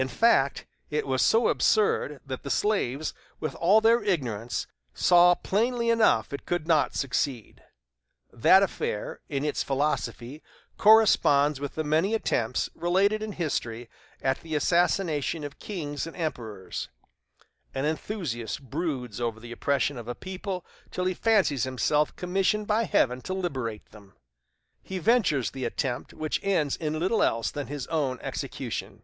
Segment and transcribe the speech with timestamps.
[0.00, 5.90] In fact, it was so absurd that the slaves, with all their ignorance, saw plainly
[5.90, 7.62] enough it could not succeed.
[8.32, 10.42] That affair, in its philosophy,
[10.78, 13.90] corresponds with the many attempts, related in history,
[14.22, 16.88] at the assassination of kings and emperors.
[17.74, 22.84] An enthusiast broods over the oppression of a people till he fancies himself commissioned by
[22.84, 24.14] Heaven to liberate them.
[24.82, 29.02] He ventures the attempt, which ends in little else than his own execution.